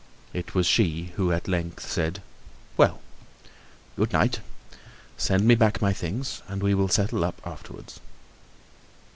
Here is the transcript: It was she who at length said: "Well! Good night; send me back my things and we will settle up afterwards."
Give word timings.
It 0.33 0.55
was 0.55 0.65
she 0.65 1.11
who 1.15 1.31
at 1.31 1.47
length 1.47 1.87
said: 1.87 2.23
"Well! 2.75 3.01
Good 3.95 4.13
night; 4.13 4.39
send 5.15 5.45
me 5.45 5.53
back 5.53 5.79
my 5.79 5.93
things 5.93 6.41
and 6.47 6.63
we 6.63 6.73
will 6.73 6.89
settle 6.89 7.23
up 7.23 7.39
afterwards." 7.45 7.99